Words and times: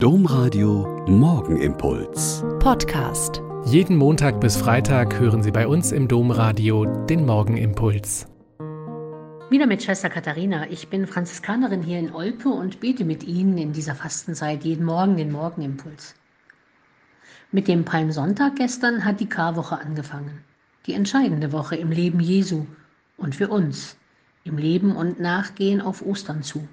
Domradio 0.00 1.04
Morgenimpuls. 1.08 2.44
Podcast. 2.60 3.42
Jeden 3.64 3.96
Montag 3.96 4.40
bis 4.40 4.56
Freitag 4.56 5.18
hören 5.18 5.42
Sie 5.42 5.50
bei 5.50 5.66
uns 5.66 5.90
im 5.90 6.06
Domradio 6.06 6.84
den 7.06 7.26
Morgenimpuls. 7.26 8.28
Wieder 9.50 9.66
mit 9.66 9.82
Schwester 9.82 10.08
Katharina. 10.08 10.70
Ich 10.70 10.86
bin 10.86 11.08
Franziskanerin 11.08 11.82
hier 11.82 11.98
in 11.98 12.14
Olpe 12.14 12.48
und 12.48 12.78
bete 12.78 13.04
mit 13.04 13.24
Ihnen 13.24 13.58
in 13.58 13.72
dieser 13.72 13.96
Fastenzeit 13.96 14.62
jeden 14.62 14.84
Morgen 14.84 15.16
den 15.16 15.32
Morgenimpuls. 15.32 16.14
Mit 17.50 17.66
dem 17.66 17.84
Palmsonntag 17.84 18.54
gestern 18.54 19.04
hat 19.04 19.18
die 19.18 19.28
Karwoche 19.28 19.80
angefangen. 19.80 20.44
Die 20.86 20.94
entscheidende 20.94 21.50
Woche 21.50 21.74
im 21.74 21.90
Leben 21.90 22.20
Jesu 22.20 22.66
und 23.16 23.34
für 23.34 23.48
uns, 23.48 23.96
im 24.44 24.58
Leben 24.58 24.94
und 24.94 25.18
Nachgehen 25.18 25.80
auf 25.80 26.06
Ostern 26.06 26.44
zu. 26.44 26.68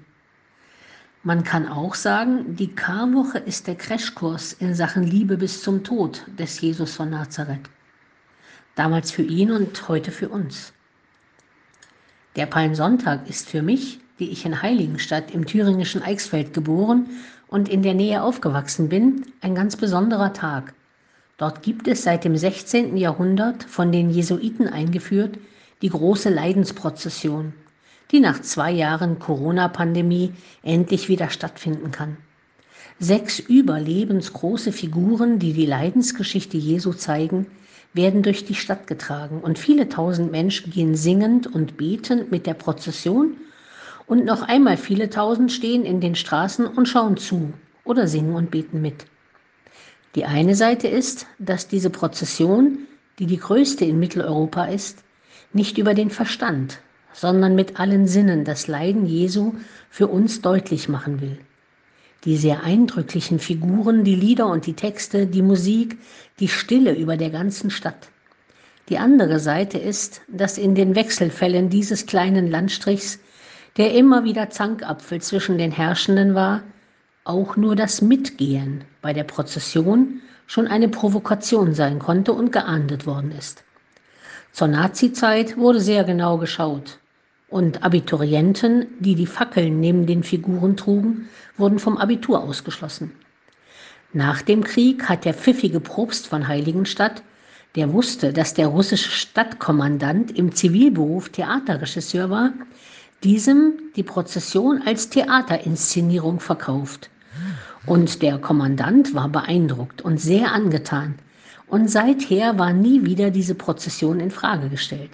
Man 1.26 1.42
kann 1.42 1.66
auch 1.66 1.96
sagen, 1.96 2.54
die 2.54 2.72
Karwoche 2.72 3.38
ist 3.38 3.66
der 3.66 3.74
Crashkurs 3.74 4.52
in 4.52 4.76
Sachen 4.76 5.02
Liebe 5.02 5.36
bis 5.36 5.60
zum 5.60 5.82
Tod 5.82 6.24
des 6.38 6.60
Jesus 6.60 6.94
von 6.94 7.10
Nazareth. 7.10 7.68
Damals 8.76 9.10
für 9.10 9.24
ihn 9.24 9.50
und 9.50 9.88
heute 9.88 10.12
für 10.12 10.28
uns. 10.28 10.72
Der 12.36 12.46
Palmsonntag 12.46 13.28
ist 13.28 13.48
für 13.48 13.60
mich, 13.60 13.98
die 14.20 14.30
ich 14.30 14.46
in 14.46 14.62
Heiligenstadt 14.62 15.32
im 15.32 15.46
thüringischen 15.46 16.00
Eichsfeld 16.00 16.54
geboren 16.54 17.06
und 17.48 17.68
in 17.68 17.82
der 17.82 17.94
Nähe 17.94 18.22
aufgewachsen 18.22 18.88
bin, 18.88 19.26
ein 19.40 19.56
ganz 19.56 19.74
besonderer 19.74 20.32
Tag. 20.32 20.74
Dort 21.38 21.60
gibt 21.60 21.88
es 21.88 22.04
seit 22.04 22.22
dem 22.22 22.36
16. 22.36 22.96
Jahrhundert 22.96 23.64
von 23.64 23.90
den 23.90 24.10
Jesuiten 24.10 24.68
eingeführt 24.68 25.40
die 25.82 25.90
große 25.90 26.30
Leidensprozession, 26.30 27.52
die 28.12 28.20
nach 28.20 28.40
zwei 28.40 28.70
Jahren 28.70 29.18
Corona-Pandemie 29.18 30.32
endlich 30.62 31.08
wieder 31.08 31.30
stattfinden 31.30 31.90
kann. 31.90 32.16
Sechs 32.98 33.38
überlebensgroße 33.38 34.72
Figuren, 34.72 35.38
die 35.38 35.52
die 35.52 35.66
Leidensgeschichte 35.66 36.56
Jesu 36.56 36.92
zeigen, 36.92 37.46
werden 37.92 38.22
durch 38.22 38.44
die 38.44 38.54
Stadt 38.54 38.86
getragen 38.86 39.40
und 39.40 39.58
viele 39.58 39.88
tausend 39.88 40.30
Menschen 40.30 40.70
gehen 40.70 40.94
singend 40.94 41.46
und 41.46 41.76
betend 41.76 42.30
mit 42.30 42.46
der 42.46 42.54
Prozession 42.54 43.36
und 44.06 44.24
noch 44.24 44.42
einmal 44.42 44.76
viele 44.76 45.10
tausend 45.10 45.50
stehen 45.50 45.84
in 45.84 46.00
den 46.00 46.14
Straßen 46.14 46.66
und 46.66 46.86
schauen 46.86 47.16
zu 47.16 47.52
oder 47.84 48.06
singen 48.06 48.34
und 48.34 48.50
beten 48.50 48.80
mit. 48.80 49.06
Die 50.14 50.24
eine 50.24 50.54
Seite 50.54 50.88
ist, 50.88 51.26
dass 51.38 51.68
diese 51.68 51.90
Prozession, 51.90 52.78
die 53.18 53.26
die 53.26 53.38
größte 53.38 53.84
in 53.84 53.98
Mitteleuropa 53.98 54.66
ist, 54.66 55.04
nicht 55.52 55.78
über 55.78 55.94
den 55.94 56.10
Verstand, 56.10 56.80
sondern 57.16 57.54
mit 57.54 57.80
allen 57.80 58.06
Sinnen 58.06 58.44
das 58.44 58.68
Leiden 58.68 59.06
Jesu 59.06 59.54
für 59.90 60.06
uns 60.06 60.42
deutlich 60.42 60.88
machen 60.88 61.20
will. 61.20 61.38
Die 62.24 62.36
sehr 62.36 62.62
eindrücklichen 62.62 63.38
Figuren, 63.38 64.04
die 64.04 64.14
Lieder 64.14 64.46
und 64.48 64.66
die 64.66 64.74
Texte, 64.74 65.26
die 65.26 65.42
Musik, 65.42 65.98
die 66.40 66.48
Stille 66.48 66.94
über 66.94 67.16
der 67.16 67.30
ganzen 67.30 67.70
Stadt. 67.70 68.08
Die 68.88 68.98
andere 68.98 69.40
Seite 69.40 69.78
ist, 69.78 70.20
dass 70.28 70.58
in 70.58 70.74
den 70.74 70.94
Wechselfällen 70.94 71.70
dieses 71.70 72.06
kleinen 72.06 72.48
Landstrichs, 72.48 73.18
der 73.76 73.94
immer 73.94 74.24
wieder 74.24 74.50
Zankapfel 74.50 75.20
zwischen 75.20 75.58
den 75.58 75.72
Herrschenden 75.72 76.34
war, 76.34 76.62
auch 77.24 77.56
nur 77.56 77.74
das 77.74 78.02
Mitgehen 78.02 78.84
bei 79.02 79.12
der 79.12 79.24
Prozession 79.24 80.20
schon 80.46 80.68
eine 80.68 80.88
Provokation 80.88 81.74
sein 81.74 81.98
konnte 81.98 82.32
und 82.32 82.52
geahndet 82.52 83.06
worden 83.06 83.32
ist. 83.32 83.64
Zur 84.52 84.68
Nazizeit 84.68 85.56
wurde 85.56 85.80
sehr 85.80 86.04
genau 86.04 86.38
geschaut, 86.38 86.98
und 87.48 87.82
Abiturienten, 87.82 88.86
die 88.98 89.14
die 89.14 89.26
Fackeln 89.26 89.80
neben 89.80 90.06
den 90.06 90.22
Figuren 90.22 90.76
trugen, 90.76 91.28
wurden 91.56 91.78
vom 91.78 91.96
Abitur 91.96 92.42
ausgeschlossen. 92.42 93.12
Nach 94.12 94.42
dem 94.42 94.64
Krieg 94.64 95.08
hat 95.08 95.24
der 95.24 95.34
pfiffige 95.34 95.80
Propst 95.80 96.26
von 96.26 96.48
Heiligenstadt, 96.48 97.22
der 97.74 97.92
wusste, 97.92 98.32
dass 98.32 98.54
der 98.54 98.68
russische 98.68 99.10
Stadtkommandant 99.10 100.36
im 100.36 100.54
Zivilberuf 100.54 101.28
Theaterregisseur 101.28 102.30
war, 102.30 102.52
diesem 103.22 103.74
die 103.96 104.02
Prozession 104.02 104.82
als 104.86 105.10
Theaterinszenierung 105.10 106.40
verkauft. 106.40 107.10
Und 107.86 108.22
der 108.22 108.38
Kommandant 108.38 109.14
war 109.14 109.28
beeindruckt 109.28 110.02
und 110.02 110.18
sehr 110.18 110.52
angetan. 110.52 111.16
Und 111.68 111.90
seither 111.90 112.58
war 112.58 112.72
nie 112.72 113.04
wieder 113.04 113.30
diese 113.30 113.54
Prozession 113.54 114.20
in 114.20 114.30
Frage 114.30 114.68
gestellt. 114.68 115.10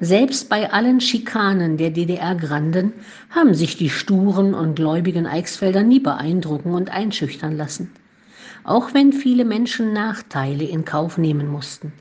Selbst 0.00 0.48
bei 0.48 0.70
allen 0.72 1.00
Schikanen 1.00 1.76
der 1.76 1.90
DDR-Granden 1.90 2.92
haben 3.30 3.54
sich 3.54 3.76
die 3.76 3.90
sturen 3.90 4.54
und 4.54 4.76
gläubigen 4.76 5.26
Eichsfelder 5.26 5.82
nie 5.82 5.98
beeindrucken 5.98 6.74
und 6.74 6.90
einschüchtern 6.90 7.56
lassen. 7.56 7.90
Auch 8.62 8.94
wenn 8.94 9.12
viele 9.12 9.44
Menschen 9.44 9.92
Nachteile 9.92 10.64
in 10.64 10.84
Kauf 10.84 11.18
nehmen 11.18 11.48
mussten. 11.48 11.92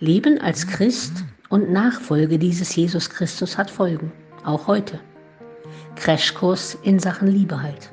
Leben 0.00 0.40
als 0.40 0.66
Christ 0.66 1.24
und 1.48 1.70
Nachfolge 1.70 2.38
dieses 2.38 2.74
Jesus 2.74 3.08
Christus 3.08 3.56
hat 3.56 3.70
Folgen, 3.70 4.10
auch 4.44 4.66
heute. 4.66 4.98
Crashkurs 5.94 6.76
in 6.82 6.98
Sachen 6.98 7.28
Liebe 7.28 7.62
halt. 7.62 7.92